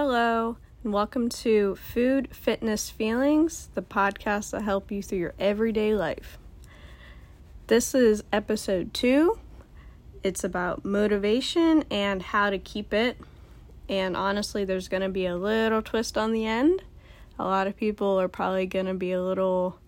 [0.00, 5.92] Hello, and welcome to Food Fitness Feelings, the podcast that help you through your everyday
[5.92, 6.38] life.
[7.66, 9.40] This is episode two.
[10.22, 13.18] It's about motivation and how to keep it.
[13.88, 16.84] And honestly, there's going to be a little twist on the end.
[17.36, 19.80] A lot of people are probably going to be a little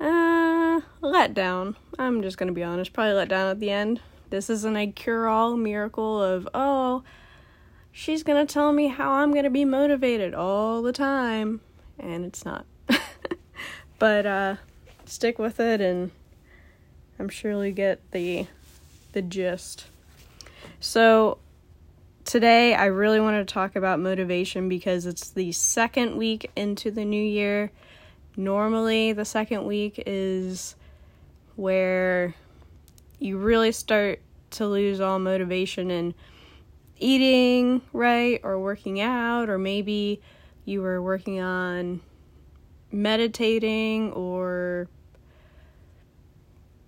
[0.00, 1.76] uh, let down.
[1.98, 4.00] I'm just going to be honest, probably let down at the end.
[4.30, 7.02] This isn't a cure all miracle of, oh,
[7.92, 11.60] she's going to tell me how I'm going to be motivated all the time.
[11.98, 12.64] And it's not.
[13.98, 14.56] but uh,
[15.04, 16.10] stick with it and
[17.18, 18.46] I'm sure you get the
[19.12, 19.86] the gist.
[20.80, 21.38] So
[22.24, 27.04] today I really want to talk about motivation because it's the second week into the
[27.04, 27.70] new year.
[28.36, 30.74] Normally the second week is
[31.56, 32.34] where
[33.18, 34.20] you really start
[34.52, 36.14] to lose all motivation and
[37.02, 40.20] eating right or working out, or maybe
[40.64, 42.00] you were working on
[42.92, 44.88] meditating or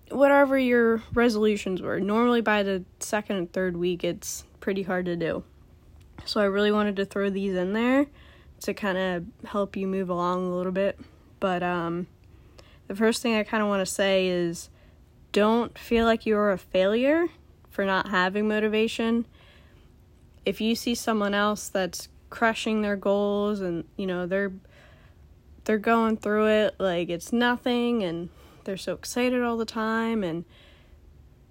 [0.09, 1.99] whatever your resolutions were.
[1.99, 5.43] Normally, by the second and third week, it's pretty hard to do.
[6.23, 8.07] So, I really wanted to throw these in there
[8.61, 10.97] to kind of help you move along a little bit.
[11.39, 12.07] But, um,
[12.87, 14.69] the first thing I kind of want to say is
[15.31, 17.27] don't feel like you're a failure
[17.69, 19.25] for not having motivation
[20.45, 24.51] if you see someone else that's crushing their goals and you know they're
[25.65, 28.29] they're going through it like it's nothing and
[28.65, 30.45] they're so excited all the time and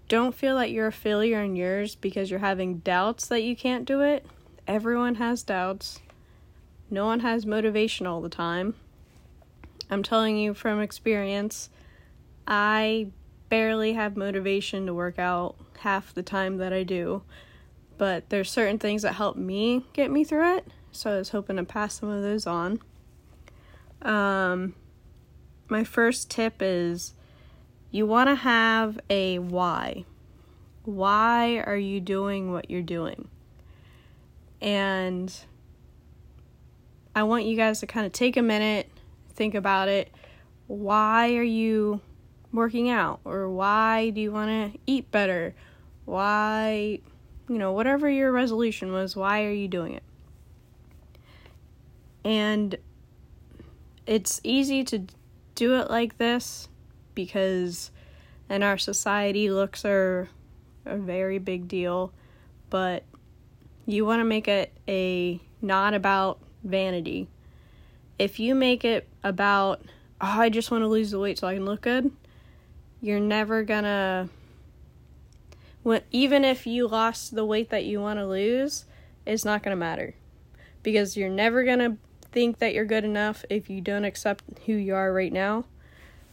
[0.09, 3.87] don't feel that you're a failure in yours because you're having doubts that you can't
[3.87, 4.27] do it.
[4.67, 6.01] Everyone has doubts.
[6.91, 8.75] No one has motivation all the time.
[9.91, 11.71] I'm telling you from experience,
[12.47, 13.09] I
[13.49, 17.23] barely have motivation to work out half the time that I do
[17.97, 20.67] but there's certain things that help me get me through it.
[20.93, 22.81] So I was hoping to pass some of those on.
[24.03, 24.75] Um,
[25.69, 27.15] my first tip is
[27.91, 30.05] you want to have a why.
[30.85, 33.29] Why are you doing what you're doing?
[34.61, 35.35] And
[37.15, 38.91] I want you guys to kind of take a minute,
[39.35, 40.11] think about it.
[40.67, 42.01] Why are you
[42.53, 43.21] working out?
[43.25, 45.55] Or why do you want to eat better?
[46.05, 47.01] Why
[47.49, 50.03] you know, whatever your resolution was, why are you doing it?
[52.25, 52.77] And
[54.07, 55.07] it's easy to
[55.55, 56.69] do it like this
[57.15, 57.91] because
[58.49, 60.29] in our society, looks are
[60.87, 62.13] a very big deal,
[62.71, 63.05] but
[63.87, 67.29] you want to make it a not about vanity.
[68.19, 69.83] If you make it about,
[70.21, 72.11] oh, I just want to lose the weight so I can look good,
[73.01, 74.29] you're never gonna
[76.11, 78.85] even if you lost the weight that you want to lose,
[79.27, 80.15] it's not going to matter
[80.83, 81.97] because you're never going to
[82.33, 85.65] think that you're good enough if you don't accept who you are right now.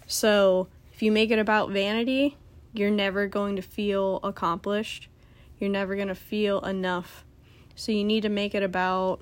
[0.07, 2.38] So, if you make it about vanity,
[2.73, 5.07] you're never going to feel accomplished.
[5.59, 7.23] You're never going to feel enough.
[7.75, 9.22] So, you need to make it about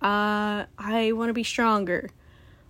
[0.00, 2.10] uh, I want to be stronger,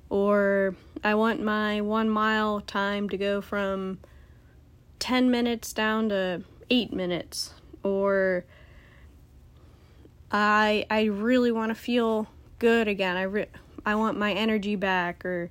[0.09, 3.99] or I want my one mile time to go from
[5.05, 8.47] 10 minutes down to 8 minutes or
[10.33, 12.27] I I really want to feel
[12.59, 13.19] good again.
[13.19, 13.51] I re-
[13.85, 15.51] I want my energy back or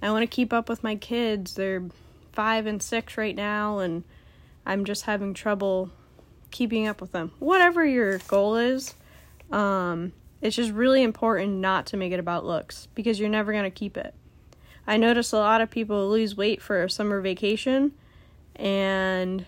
[0.00, 1.52] I want to keep up with my kids.
[1.52, 1.84] They're
[2.32, 4.04] 5 and 6 right now and
[4.64, 5.90] I'm just having trouble
[6.50, 7.32] keeping up with them.
[7.40, 8.94] Whatever your goal is,
[9.52, 13.64] um, it's just really important not to make it about looks because you're never going
[13.64, 14.14] to keep it.
[14.86, 17.92] I notice a lot of people lose weight for a summer vacation
[18.58, 19.46] and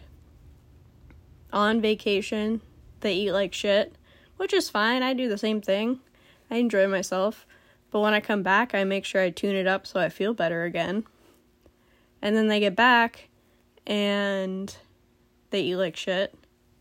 [1.52, 2.60] on vacation
[3.00, 3.94] they eat like shit,
[4.36, 5.02] which is fine.
[5.02, 6.00] I do the same thing.
[6.50, 7.46] I enjoy myself.
[7.90, 10.32] But when I come back, I make sure I tune it up so I feel
[10.32, 11.04] better again.
[12.22, 13.28] And then they get back
[13.86, 14.74] and
[15.50, 16.34] they eat like shit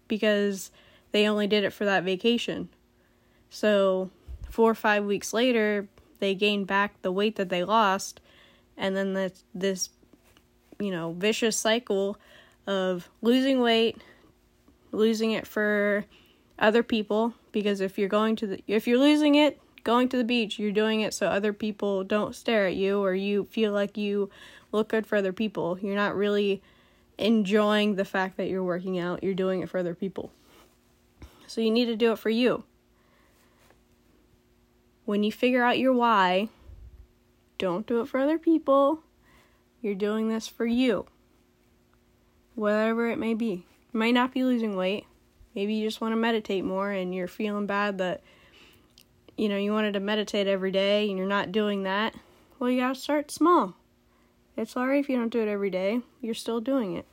[0.08, 0.72] because
[1.12, 2.70] they only did it for that vacation.
[3.50, 4.12] So,
[4.50, 5.88] four or five weeks later,
[6.20, 8.20] they gain back the weight that they lost,
[8.78, 9.90] and then this, this
[10.80, 12.18] you know, vicious cycle
[12.66, 13.98] of losing weight,
[14.92, 16.06] losing it for
[16.58, 20.24] other people because if you're going to the if you're losing it, going to the
[20.24, 23.98] beach, you're doing it so other people don't stare at you or you feel like
[23.98, 24.30] you
[24.72, 25.78] look good for other people.
[25.80, 26.62] You're not really
[27.18, 30.32] enjoying the fact that you're working out, you're doing it for other people.
[31.48, 32.64] So you need to do it for you.
[35.06, 36.50] When you figure out your why,
[37.58, 39.02] don't do it for other people.
[39.82, 41.06] You're doing this for you.
[42.56, 43.66] Whatever it may be.
[43.94, 45.06] You might not be losing weight.
[45.56, 48.22] Maybe you just want to meditate more and you're feeling bad that
[49.40, 52.14] you know, you wanted to meditate every day and you're not doing that,
[52.60, 53.74] well, you gotta start small.
[54.58, 57.06] It's alright if you don't do it every day, you're still doing it.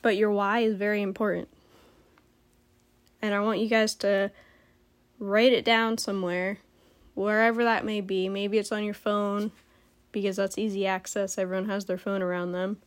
[0.00, 1.48] But your why is very important.
[3.20, 4.30] And I want you guys to
[5.18, 6.58] write it down somewhere,
[7.14, 8.28] wherever that may be.
[8.28, 9.50] Maybe it's on your phone
[10.20, 12.78] because that's easy access, everyone has their phone around them.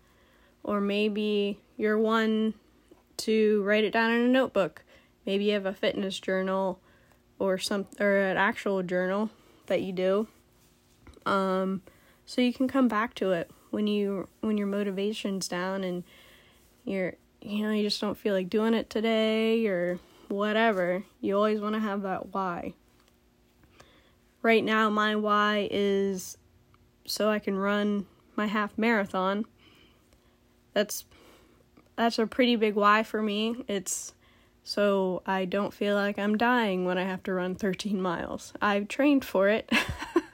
[0.64, 2.54] Or maybe you're one
[3.18, 4.84] to write it down in a notebook.
[5.26, 6.80] Maybe you have a fitness journal
[7.40, 9.30] or some or an actual journal
[9.68, 10.28] that you do.
[11.26, 11.82] Um,
[12.26, 16.04] so you can come back to it when you when your motivation's down and
[16.86, 21.04] you're you know you just don't feel like doing it today or whatever.
[21.20, 22.74] You always want to have that why.
[24.42, 26.38] Right now my why is
[27.06, 28.06] so I can run
[28.36, 29.46] my half marathon.
[30.74, 31.06] That's
[31.96, 33.64] that's a pretty big why for me.
[33.68, 34.14] It's
[34.64, 38.54] so I don't feel like I'm dying when I have to run 13 miles.
[38.62, 39.72] I've trained for it.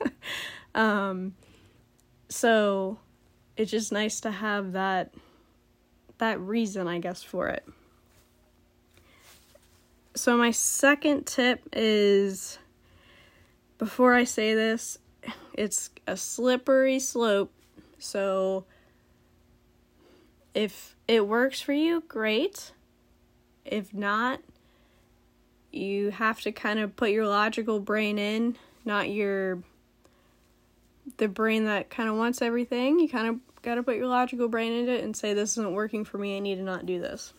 [0.75, 1.35] um,
[2.29, 2.99] so
[3.55, 5.13] it's just nice to have that
[6.19, 7.65] that reason, I guess, for it.
[10.15, 12.57] So my second tip is
[13.77, 14.97] before I say this,
[15.57, 17.51] it's a slippery slope.
[17.99, 18.65] So
[20.53, 22.71] if it works for you, great.
[23.65, 24.39] If not,
[25.71, 28.55] you have to kind of put your logical brain in,
[28.85, 29.59] not your
[31.17, 32.99] the brain that kind of wants everything.
[32.99, 35.73] You kind of got to put your logical brain into it and say this isn't
[35.73, 36.37] working for me.
[36.37, 37.33] I need to not do this.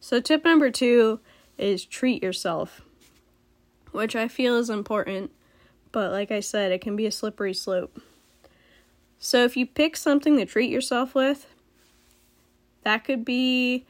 [0.00, 1.18] So tip number 2
[1.58, 2.82] is treat yourself,
[3.92, 5.30] which I feel is important,
[5.92, 8.00] but like I said, it can be a slippery slope.
[9.18, 11.46] So if you pick something to treat yourself with,
[12.84, 13.84] that could be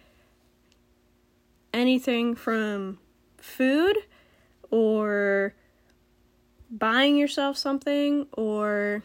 [1.73, 2.99] anything from
[3.37, 3.97] food
[4.71, 5.55] or
[6.71, 9.03] buying yourself something or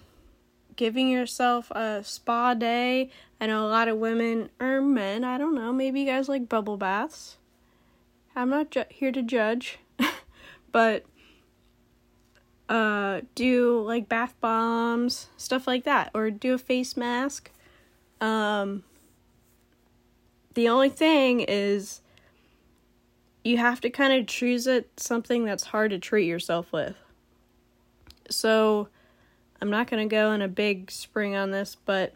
[0.76, 3.10] giving yourself a spa day.
[3.40, 6.50] I know a lot of women or men, I don't know, maybe you guys like
[6.50, 7.38] bubble baths.
[8.36, 9.80] I'm not ju- here to judge,
[10.72, 11.06] but
[12.68, 17.52] uh do like bath bombs, stuff like that or do a face mask.
[18.22, 18.84] Um
[20.56, 22.02] the only thing is
[23.44, 26.96] you have to kind of choose it something that's hard to treat yourself with.
[28.30, 28.88] So
[29.62, 32.14] I'm not going to go in a big spring on this, but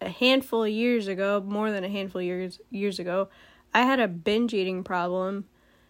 [0.00, 3.28] a handful of years ago, more than a handful of years years ago,
[3.74, 5.46] I had a binge eating problem.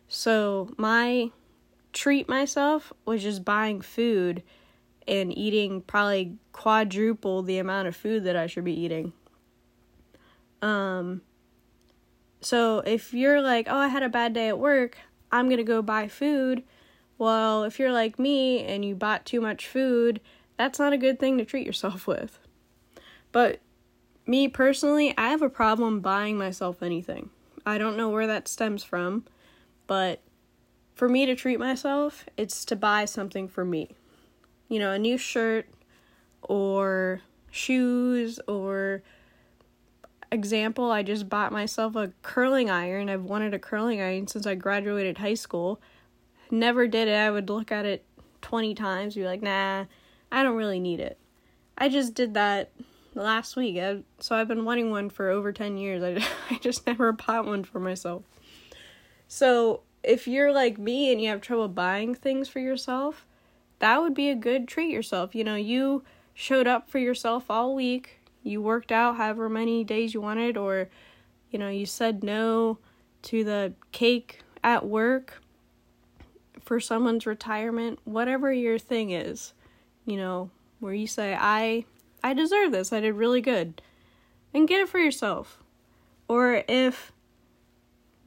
[0.08, 1.30] So my
[1.93, 4.43] treat myself was just buying food
[5.06, 9.12] and eating probably quadruple the amount of food that I should be eating.
[10.61, 11.23] Um
[12.40, 14.99] so if you're like, oh, I had a bad day at work,
[15.32, 16.62] I'm going to go buy food.
[17.19, 20.20] Well, if you're like me and you bought too much food,
[20.56, 22.38] that's not a good thing to treat yourself with.
[23.32, 23.61] But
[24.26, 27.31] me personally, I have a problem buying myself anything.
[27.67, 29.25] I don't know where that stems from,
[29.87, 30.23] but
[30.99, 33.91] for me to treat myself, it's to buy something for me.
[34.69, 35.69] You know, a new shirt
[36.43, 37.21] or
[37.53, 39.05] shoes or
[40.33, 43.09] example, I just bought myself a curling iron.
[43.09, 45.81] I've wanted a curling iron since I graduated high school.
[46.50, 47.14] Never did it.
[47.14, 48.05] I would look at it
[48.43, 49.85] 20 times, be like, nah,
[50.33, 51.17] I don't really need it.
[51.78, 52.73] I just did that
[53.14, 53.78] last week.
[53.78, 56.02] I, so I've been wanting one for over 10 years.
[56.02, 58.25] I, I just never bought one for myself.
[59.28, 63.26] So if you're like me and you have trouble buying things for yourself,
[63.78, 65.35] that would be a good treat yourself.
[65.35, 66.02] You know, you
[66.35, 70.88] showed up for yourself all week you worked out however many days you wanted, or
[71.50, 72.78] you know, you said no
[73.23, 75.43] to the cake at work
[76.64, 79.52] for someone's retirement, whatever your thing is,
[80.05, 80.50] you know,
[80.81, 81.85] where you say, I
[82.23, 83.83] I deserve this, I did really good.
[84.55, 85.62] And get it for yourself.
[86.26, 87.12] Or if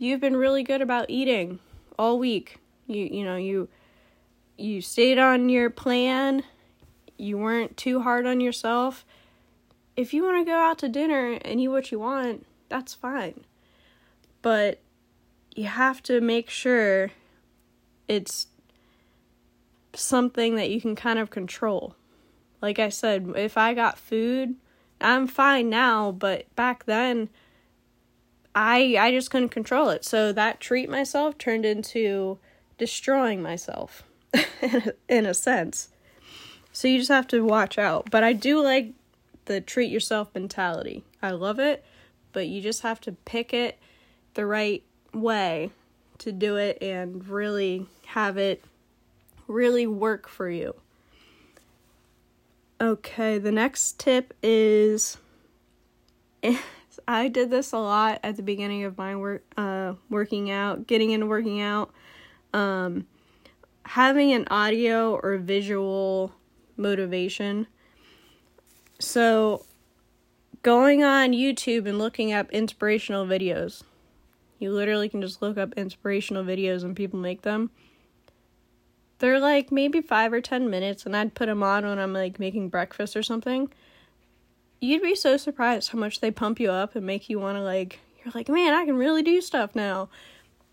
[0.01, 1.59] you've been really good about eating
[1.97, 3.69] all week, you you know, you
[4.57, 6.43] you stayed on your plan,
[7.17, 9.05] you weren't too hard on yourself,
[9.95, 13.43] if you want to go out to dinner and eat what you want, that's fine.
[14.41, 14.79] But
[15.55, 17.11] you have to make sure
[18.07, 18.47] it's
[19.93, 21.95] something that you can kind of control.
[22.61, 24.55] Like I said, if I got food,
[24.99, 27.29] I'm fine now, but back then
[28.53, 30.03] I I just couldn't control it.
[30.05, 32.37] So that treat myself turned into
[32.77, 34.03] destroying myself
[35.09, 35.89] in a sense.
[36.71, 38.09] So you just have to watch out.
[38.09, 38.93] But I do like
[39.45, 41.03] the treat yourself mentality.
[41.21, 41.83] I love it,
[42.31, 43.77] but you just have to pick it
[44.33, 45.71] the right way
[46.19, 48.63] to do it and really have it
[49.47, 50.75] really work for you.
[52.79, 55.17] Okay, the next tip is
[57.13, 61.11] I did this a lot at the beginning of my work uh working out, getting
[61.11, 61.91] into working out.
[62.53, 63.07] Um
[63.83, 66.33] having an audio or visual
[66.77, 67.67] motivation.
[68.99, 69.65] So
[70.63, 73.83] going on YouTube and looking up inspirational videos.
[74.59, 77.71] You literally can just look up inspirational videos and people make them
[79.21, 82.39] they're like maybe five or ten minutes, and I'd put them on when I'm like
[82.39, 83.71] making breakfast or something.
[84.81, 87.61] You'd be so surprised how much they pump you up and make you want to
[87.61, 90.09] like, you're like, man, I can really do stuff now.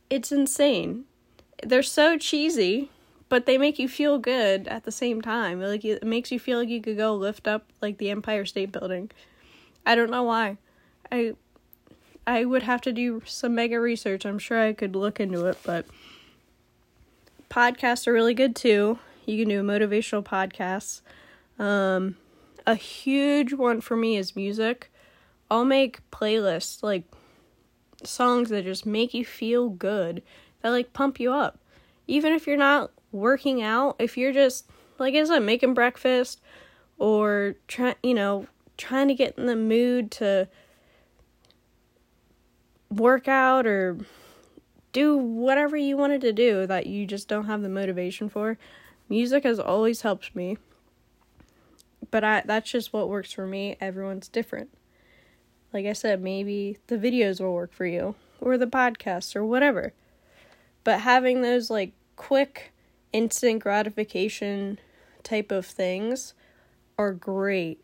[0.08, 1.04] It's insane.
[1.62, 2.90] They're so cheesy,
[3.28, 5.60] but they make you feel good at the same time.
[5.60, 8.72] Like it makes you feel like you could go lift up like the Empire State
[8.72, 9.10] Building.
[9.84, 10.56] I don't know why.
[11.12, 11.34] I
[12.26, 14.24] I would have to do some mega research.
[14.24, 15.86] I'm sure I could look into it, but
[17.50, 18.98] podcasts are really good too.
[19.26, 21.02] You can do motivational podcasts.
[21.58, 22.16] Um,
[22.68, 24.92] a huge one for me is music.
[25.50, 27.04] I'll make playlists like
[28.04, 30.22] songs that just make you feel good,
[30.60, 31.58] that like pump you up.
[32.06, 34.66] Even if you're not working out, if you're just
[34.98, 36.42] like I said, making breakfast
[36.98, 38.46] or trying, you know,
[38.76, 40.46] trying to get in the mood to
[42.90, 43.96] work out or
[44.92, 48.58] do whatever you wanted to do that you just don't have the motivation for.
[49.08, 50.58] Music has always helped me.
[52.10, 53.76] But I that's just what works for me.
[53.80, 54.70] Everyone's different.
[55.72, 59.92] Like I said, maybe the videos will work for you or the podcasts or whatever.
[60.84, 62.72] But having those like quick
[63.12, 64.78] instant gratification
[65.22, 66.34] type of things
[66.98, 67.82] are great.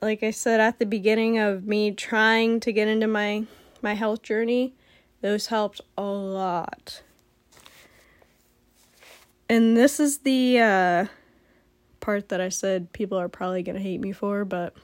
[0.00, 3.44] Like I said at the beginning of me trying to get into my
[3.82, 4.74] my health journey,
[5.20, 7.02] those helped a lot.
[9.48, 11.06] And this is the uh,
[12.08, 14.74] part that I said people are probably going to hate me for, but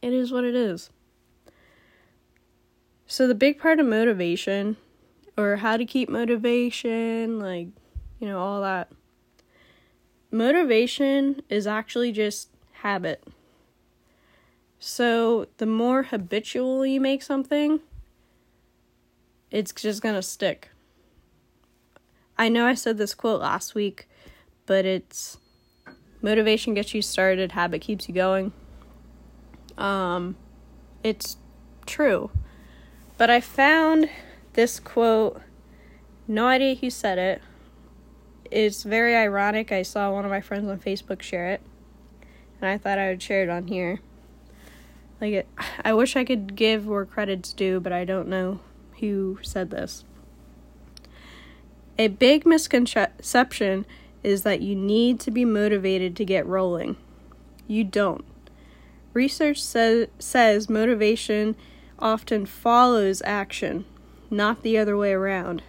[0.00, 0.88] it is what it is.
[3.06, 4.78] So, the big part of motivation,
[5.36, 7.68] or how to keep motivation, like,
[8.18, 8.90] you know, all that.
[10.30, 13.22] Motivation is actually just habit.
[14.78, 17.80] So, the more habitual you make something,
[19.50, 20.70] it's just gonna stick.
[22.38, 24.08] I know I said this quote last week,
[24.64, 25.36] but it's
[26.26, 28.52] motivation gets you started, habit keeps you going.
[29.78, 30.34] Um,
[31.04, 31.36] it's
[31.86, 32.32] true.
[33.16, 34.10] But I found
[34.54, 35.40] this quote,
[36.26, 37.40] no idea who said it.
[38.50, 39.70] It's very ironic.
[39.70, 41.60] I saw one of my friends on Facebook share it,
[42.60, 44.00] and I thought I would share it on here.
[45.20, 45.48] Like, it,
[45.84, 48.58] I wish I could give where credit's due, but I don't know
[48.98, 50.04] who said this.
[51.98, 53.86] A big misconception
[54.26, 56.96] is that you need to be motivated to get rolling.
[57.68, 58.24] You don't.
[59.12, 61.54] Research say, says motivation
[62.00, 63.84] often follows action,
[64.28, 65.62] not the other way around.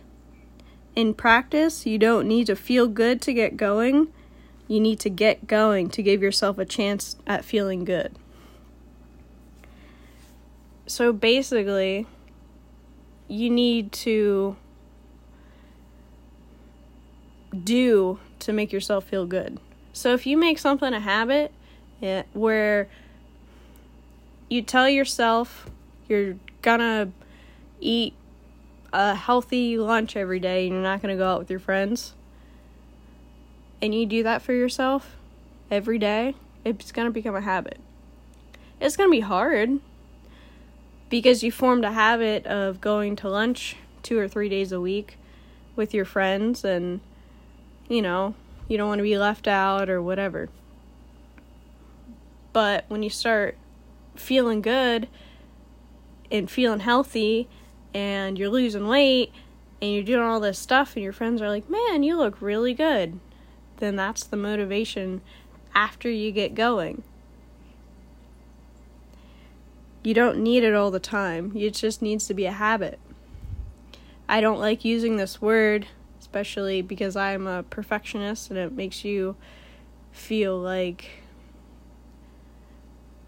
[0.96, 4.08] In practice, you don't need to feel good to get going.
[4.68, 8.16] You need to get going to give yourself a chance at feeling good.
[10.88, 12.08] So basically,
[13.28, 14.58] you need to
[17.64, 19.60] do to make yourself feel good.
[19.94, 21.52] So if you make something a habit
[22.00, 22.88] yeah, where
[24.50, 25.70] you tell yourself
[26.08, 27.12] you're gonna
[27.80, 28.14] eat
[28.94, 32.14] a healthy lunch every day and you're not gonna go out with your friends,
[33.82, 35.16] and you do that for yourself
[35.70, 37.80] every day, it's gonna become a habit.
[38.80, 39.80] It's gonna be hard
[41.10, 45.18] because you formed a habit of going to lunch two or three days a week
[45.76, 47.00] with your friends and
[47.88, 48.36] you know
[48.68, 50.50] you don't want to be left out or whatever
[52.54, 53.58] but when you start
[54.16, 55.08] feeling good
[56.32, 57.48] and feeling healthy
[57.94, 59.32] and you're losing weight
[59.82, 62.74] and you're doing all this stuff and your friends are like man you look really
[62.74, 63.20] good
[63.78, 65.22] then that's the motivation
[65.74, 67.04] after you get going
[70.08, 71.52] you don't need it all the time.
[71.54, 72.98] It just needs to be a habit.
[74.30, 75.88] I don't like using this word,
[76.38, 79.36] especially because I'm a perfectionist and it makes you
[80.12, 81.10] feel like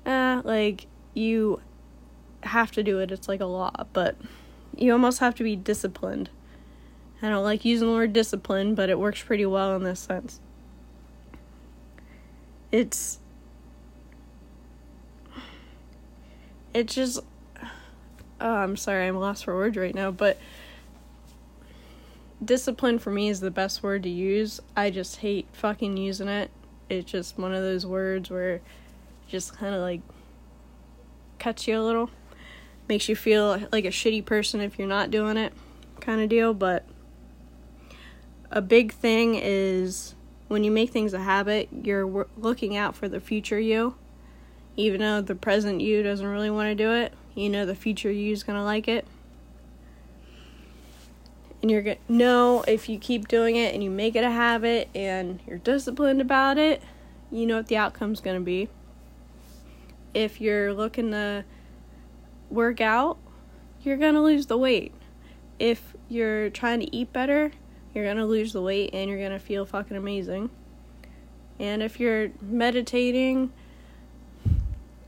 [0.06, 0.86] uh like
[1.16, 1.60] you
[2.44, 3.12] have to do it.
[3.12, 4.16] It's like a law, but
[4.78, 6.30] you almost have to be disciplined.
[7.22, 10.40] I don't like using the word discipline, but it works pretty well in this sense.
[12.72, 13.18] It's
[16.76, 17.22] it just
[18.40, 20.38] oh, I'm sorry, I'm lost for words right now, but
[22.44, 24.60] discipline for me is the best word to use.
[24.76, 26.52] I just hate fucking using it.
[26.90, 28.62] It's just one of those words where
[29.28, 30.02] just kind of like
[31.38, 32.10] cuts you a little.
[32.88, 35.54] Makes you feel like a shitty person if you're not doing it,
[36.00, 36.54] kind of deal.
[36.54, 36.86] But
[38.50, 40.16] a big thing is
[40.48, 43.96] when you make things a habit, you're looking out for the future you.
[44.76, 48.12] Even though the present you doesn't really want to do it, you know the future
[48.12, 49.06] you is going to like it
[51.62, 54.90] and you're gonna know if you keep doing it and you make it a habit
[54.96, 56.82] and you're disciplined about it,
[57.32, 58.70] you know what the outcome's gonna be.
[60.14, 61.44] If you're looking to
[62.50, 63.18] work out,
[63.84, 64.94] you're gonna lose the weight.
[65.60, 67.52] If you're trying to eat better,
[67.94, 70.50] you're gonna lose the weight and you're gonna feel fucking amazing.
[71.60, 73.52] And if you're meditating,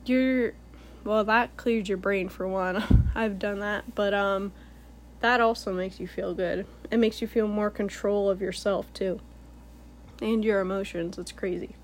[0.05, 0.53] you're
[1.03, 3.09] well, that clears your brain for one.
[3.15, 4.51] I've done that, but um
[5.21, 6.65] that also makes you feel good.
[6.89, 9.19] It makes you feel more control of yourself too.
[10.21, 11.17] And your emotions.
[11.17, 11.75] It's crazy.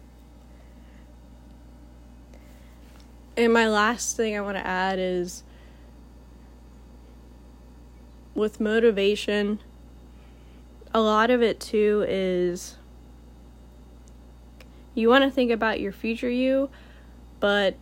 [3.36, 5.44] And my last thing I want to add is
[8.34, 9.60] with motivation,
[10.94, 12.78] a lot of it too is
[14.96, 16.70] you want to think about your future you,
[17.40, 17.76] but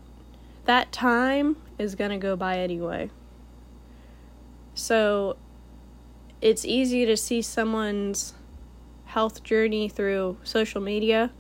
[0.66, 3.10] that time is going to go by anyway.
[4.74, 5.38] So
[6.46, 8.36] it's easy to see someone's
[9.06, 11.32] health journey through social media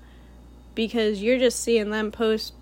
[0.74, 2.55] because you're just seeing them post,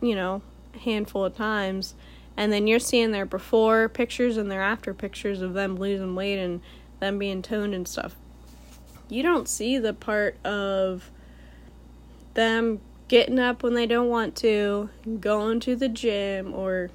[0.00, 0.40] you know,
[0.74, 1.94] a handful of times
[2.38, 6.38] and then you're seeing their before pictures and their after pictures of them losing weight
[6.38, 6.62] and
[7.00, 8.16] them being toned and stuff.
[9.10, 11.10] You don't see the part of
[12.32, 14.88] them getting up when they don't want to,
[15.20, 16.88] going to the gym, or,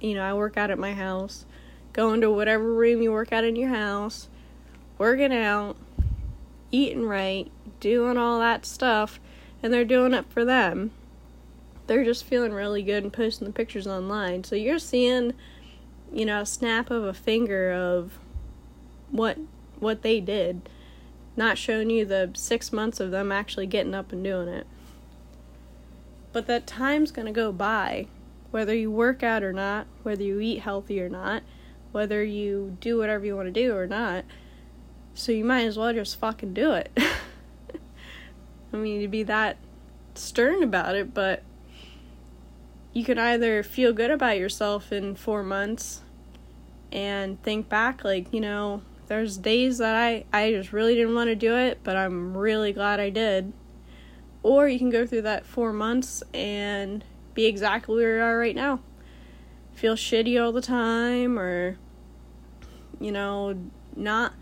[0.00, 1.44] you know, I work out at my house
[1.92, 4.28] going to whatever room you work out in your house,
[4.98, 5.76] working out,
[6.70, 7.50] eating right,
[7.80, 9.18] doing all that stuff,
[9.62, 10.92] and they're doing it for them.
[11.86, 14.44] They're just feeling really good and posting the pictures online.
[14.44, 15.32] So you're seeing,
[16.12, 18.18] you know, a snap of a finger of
[19.10, 19.38] what
[19.80, 20.68] what they did,
[21.36, 24.66] not showing you the 6 months of them actually getting up and doing it.
[26.32, 28.06] But that time's going to go by
[28.50, 31.42] whether you work out or not, whether you eat healthy or not
[31.92, 34.24] whether you do whatever you want to do or not.
[35.14, 36.90] So you might as well just fucking do it.
[38.72, 39.56] I mean, to be that
[40.14, 41.42] stern about it, but
[42.92, 46.02] you can either feel good about yourself in four months
[46.92, 51.28] and think back, like, you know, there's days that I, I just really didn't want
[51.28, 53.52] to do it, but I'm really glad I did.
[54.42, 58.54] Or you can go through that four months and be exactly where you are right
[58.54, 58.80] now
[59.80, 61.76] feel shitty all the time or
[63.00, 63.56] you know
[63.96, 64.34] not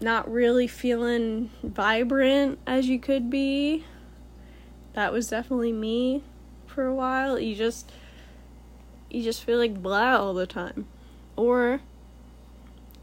[0.00, 3.84] not really feeling vibrant as you could be
[4.98, 6.24] that was definitely me
[6.66, 7.38] for a while.
[7.38, 7.92] You just
[9.10, 10.86] you just feel like blah all the time.
[11.36, 11.80] Or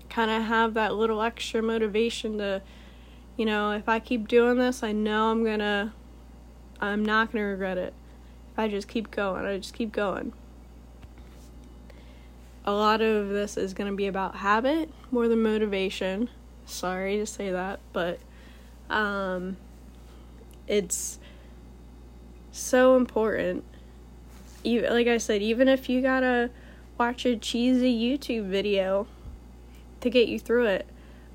[0.10, 2.62] kind of have that little extra motivation to
[3.36, 5.94] you know if i keep doing this i know i'm gonna
[6.80, 7.94] i'm not gonna regret it.
[8.54, 10.32] If i just keep going i just keep going
[12.66, 16.30] a lot of this is going to be about habit more than motivation.
[16.66, 18.20] Sorry to say that, but
[18.90, 19.58] um,
[20.68, 21.20] it's
[22.52, 23.64] so important.
[24.64, 26.50] Even, like I said, even if you gotta
[26.98, 29.06] watch a cheesy YouTube video
[30.02, 30.88] to get you through it,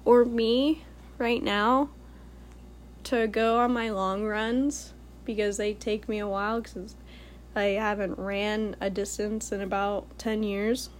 [0.04, 0.84] or me
[1.16, 1.90] right now
[3.04, 6.96] to go on my long runs because they take me a while because
[7.54, 10.90] I haven't ran a distance in about 10 years.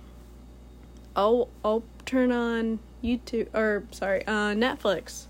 [1.16, 5.26] I'll I'll turn on YouTube or sorry, uh, Netflix.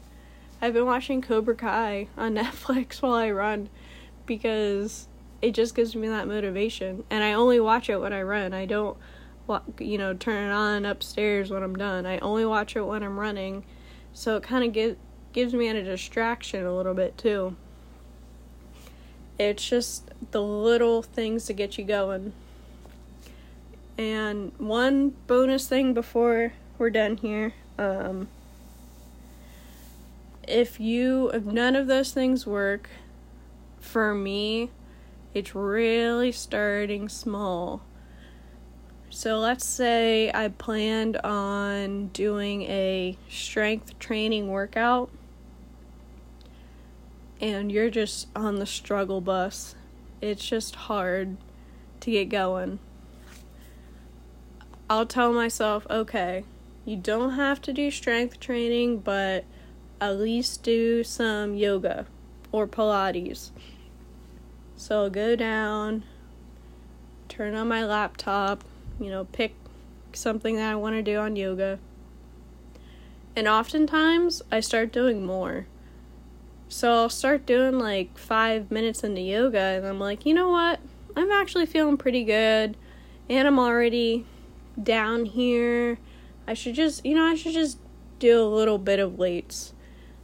[0.63, 3.69] I've been watching Cobra Kai on Netflix while I run
[4.27, 5.09] because
[5.43, 7.05] it just gives me that motivation.
[7.11, 8.53] And I only watch it when I run.
[8.53, 8.97] I don't,
[9.79, 12.07] you know, turn it on upstairs when I'm done.
[12.07, 13.65] I only watch it when I'm running,
[14.13, 14.97] so it kind of give,
[15.33, 17.57] gives me a distraction a little bit too.
[19.39, 22.35] It's just the little things to get you going.
[24.01, 27.53] And one bonus thing before we're done here.
[27.77, 28.29] Um,
[30.49, 32.89] if you if none of those things work
[33.79, 34.71] for me,
[35.35, 37.83] it's really starting small.
[39.11, 45.11] So let's say I planned on doing a strength training workout
[47.39, 49.75] and you're just on the struggle bus.
[50.23, 51.37] It's just hard
[52.01, 52.79] to get going.
[54.91, 56.43] I'll tell myself, okay,
[56.85, 59.45] You don't have to do strength training, but
[60.01, 62.07] at least do some yoga
[62.53, 63.51] or Pilates.
[64.77, 66.05] So I'll go down,
[67.29, 68.65] turn on my laptop,
[68.99, 69.55] you know, pick
[70.15, 71.79] something that I want to do on yoga.
[73.37, 75.67] And oftentimes I start doing more.
[76.69, 80.81] So I'll start doing like five minutes into yoga, and I'm like, you know what?
[81.15, 82.77] I'm actually feeling pretty good,
[83.29, 84.25] and I'm already
[84.83, 85.99] down here.
[86.47, 87.79] I should just, you know, I should just
[88.19, 89.73] do a little bit of weights.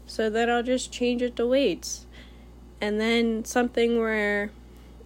[0.06, 2.06] So then I'll just change it to weights.
[2.80, 4.50] And then something where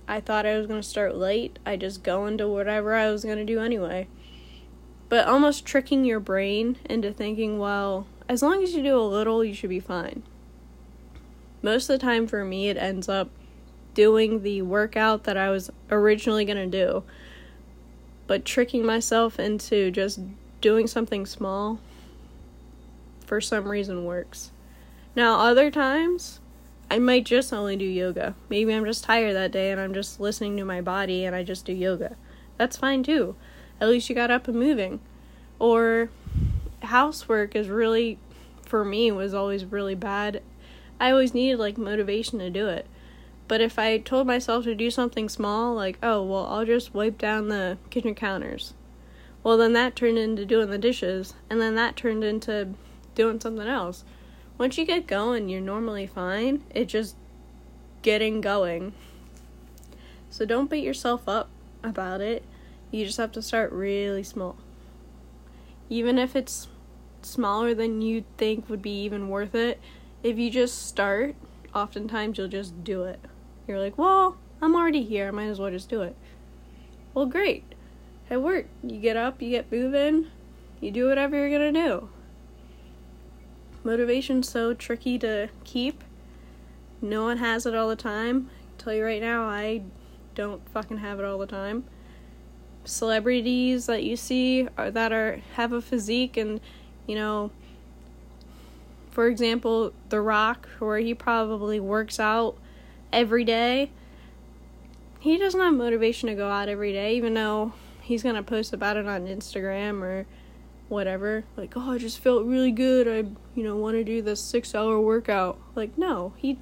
[0.09, 3.25] I thought I was going to start late, I just go into whatever I was
[3.25, 4.09] going to do anyway.
[5.09, 9.45] But almost tricking your brain into thinking, well, as long as you do a little,
[9.45, 10.23] you should be fine.
[11.63, 13.31] Most of the time for me, it ends up
[13.95, 17.05] doing the workout that I was originally going to do.
[18.31, 20.21] But tricking myself into just
[20.61, 21.81] doing something small
[23.27, 24.53] for some reason works.
[25.17, 26.39] Now, other times,
[26.89, 28.37] I might just only do yoga.
[28.49, 31.43] Maybe I'm just tired that day and I'm just listening to my body and I
[31.43, 32.15] just do yoga.
[32.57, 33.35] That's fine too.
[33.81, 35.01] At least you got up and moving.
[35.59, 36.11] Or
[36.83, 38.17] housework is really,
[38.63, 40.41] for me, was always really bad.
[41.01, 42.87] I always needed like motivation to do it.
[43.51, 47.19] But if I told myself to do something small, like, oh, well, I'll just wipe
[47.19, 48.75] down the kitchen counters.
[49.43, 52.75] Well, then that turned into doing the dishes, and then that turned into
[53.17, 54.05] doing something else
[54.61, 56.63] once you get going, you're normally fine.
[56.69, 57.17] It's just
[58.03, 58.93] getting going.
[60.29, 61.49] So don't beat yourself up
[61.83, 62.45] about it.
[62.91, 64.59] You just have to start really small.
[65.89, 66.69] Even if it's
[67.23, 69.81] smaller than you think would be even worth it,
[70.23, 71.37] if you just start,
[71.75, 73.19] oftentimes you'll just do it.
[73.71, 75.29] You're like, well, I'm already here.
[75.29, 76.15] I might as well just do it.
[77.15, 77.65] Well, great.
[78.29, 78.69] It worked.
[78.83, 80.27] You get up, you get moving,
[80.81, 82.09] you do whatever you're going to do
[83.85, 86.05] motivation's so tricky to keep.
[87.01, 88.51] No one has it all the time.
[88.79, 89.83] I tell you right now, I
[90.35, 91.85] don't fucking have it all the time.
[92.85, 96.61] Celebrities that you see are that are have a physique and
[97.07, 97.51] you know
[99.11, 102.57] for example, The Rock, where he probably works out
[103.13, 103.91] every day,
[105.19, 108.97] he doesn't have motivation to go out every day, even though he's gonna post about
[108.97, 110.27] it on Instagram or
[110.89, 111.45] whatever.
[111.57, 113.07] Like, oh, I just felt really good.
[113.07, 115.59] I, you know, want to do this six hour workout.
[115.75, 116.59] Like, no, he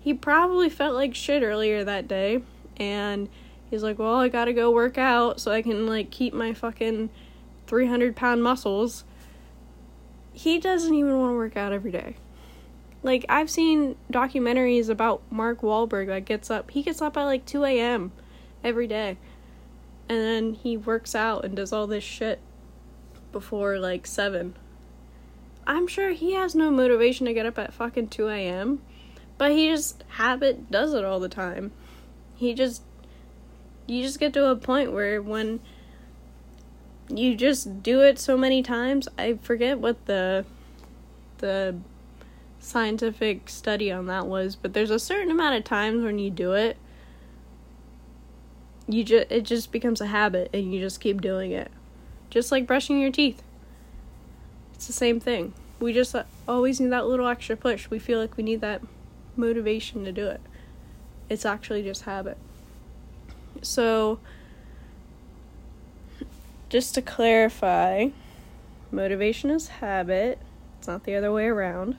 [0.00, 2.42] he probably felt like shit earlier that day,
[2.76, 3.28] and
[3.70, 7.10] he's like, well, I gotta go work out so I can like keep my fucking
[7.66, 9.04] three hundred pound muscles.
[10.32, 12.16] He doesn't even want to work out every day.
[13.04, 16.70] Like I've seen documentaries about Mark Wahlberg that gets up.
[16.70, 18.12] He gets up at like two a.m.
[18.64, 19.18] every day,
[20.08, 22.40] and then he works out and does all this shit
[23.30, 24.56] before like 7.
[25.66, 28.80] I'm sure he has no motivation to get up at fucking 2 a.m.,
[29.36, 31.72] but he just habit does it all the time.
[32.34, 32.82] He just
[33.86, 35.60] you just get to a point where when
[37.10, 40.46] you just do it so many times, I forget what the
[41.38, 41.76] the
[42.64, 46.52] scientific study on that was, but there's a certain amount of times when you do
[46.52, 46.76] it,
[48.88, 51.70] you just it just becomes a habit and you just keep doing it
[52.34, 53.42] just like brushing your teeth.
[54.74, 55.54] It's the same thing.
[55.78, 56.16] We just
[56.48, 57.88] always need that little extra push.
[57.88, 58.82] We feel like we need that
[59.36, 60.40] motivation to do it.
[61.28, 62.36] It's actually just habit.
[63.62, 64.18] So,
[66.68, 68.08] just to clarify,
[68.90, 70.40] motivation is habit,
[70.78, 71.96] it's not the other way around.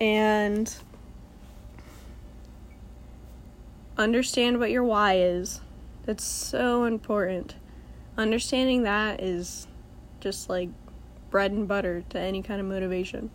[0.00, 0.74] And
[3.96, 5.60] understand what your why is.
[6.04, 7.54] That's so important
[8.16, 9.66] understanding that is
[10.20, 10.68] just like
[11.30, 13.30] bread and butter to any kind of motivation.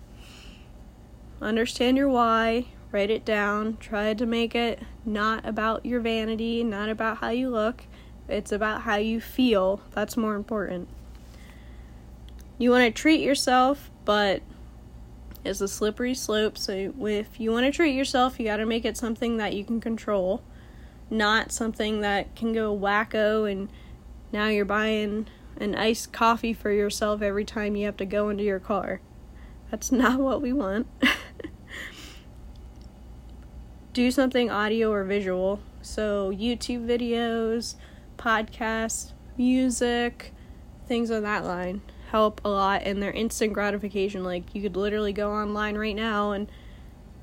[1.42, 6.90] Understand your why, write it down, try to make it not about your vanity, not
[6.90, 7.86] about how you look,
[8.28, 9.82] it's about how you feel.
[9.92, 10.88] That's more important.
[12.58, 14.42] You want to treat yourself, but
[15.44, 16.58] it's a slippery slope.
[16.58, 19.64] So if you want to treat yourself, you got to make it something that you
[19.64, 20.44] can control,
[21.10, 23.70] not something that can go wacko and
[24.32, 28.44] now you're buying an iced coffee for yourself every time you have to go into
[28.44, 29.02] your car.
[29.72, 30.88] That's not what we want.
[33.94, 35.62] Do something audio or visual.
[35.82, 37.76] So, YouTube videos,
[38.18, 40.34] podcasts, music,
[40.88, 44.24] things on that line help a lot and they're instant gratification.
[44.24, 46.52] Like, you could literally go online right now and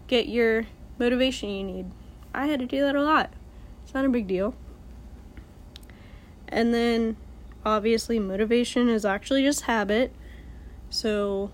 [0.07, 0.66] get your
[0.99, 1.90] motivation you need.
[2.35, 3.33] I had to do that a lot.
[3.85, 4.55] It's not a big deal.
[6.49, 7.16] And then
[7.64, 10.12] obviously, motivation is actually just habit.
[10.90, 11.51] So,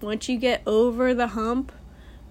[0.00, 1.72] once you get over the hump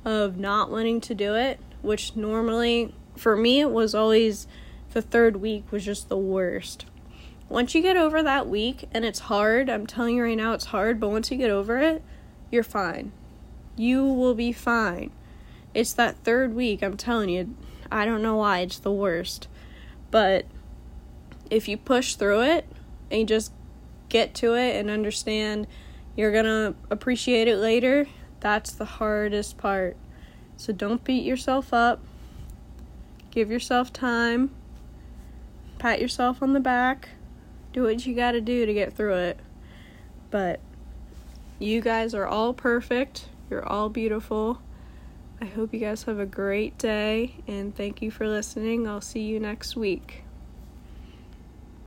[0.06, 4.48] of not wanting to do it, which normally for me it was always
[4.94, 6.86] the third week was just the worst.
[7.48, 10.66] Once you get over that week and it's hard, I'm telling you right now it's
[10.66, 12.04] hard, but once you get over it,
[12.50, 13.12] you're fine.
[13.76, 15.12] You will be fine.
[15.74, 17.56] It's that third week, I'm telling you.
[17.92, 19.48] I don't know why, it's the worst.
[20.10, 20.46] But
[21.52, 22.66] if you push through it
[23.12, 23.52] and just
[24.10, 25.68] get to it and understand
[26.16, 28.08] you're going to appreciate it later,
[28.40, 29.98] that's the hardest part.
[30.58, 32.00] So don't beat yourself up.
[33.32, 34.52] Give yourself time.
[35.78, 37.10] Pat yourself on the back.
[37.76, 39.40] Do what you got to do to get through it.
[40.32, 40.62] But
[41.60, 43.28] you guys are all perfect.
[43.50, 44.62] You're all beautiful.
[45.42, 48.88] I hope you guys have a great day and thank you for listening.
[48.88, 50.25] I'll see you next week.